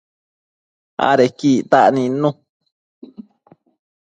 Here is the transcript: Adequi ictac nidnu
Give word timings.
Adequi 1.09 1.49
ictac 1.59 1.87
nidnu 1.95 2.29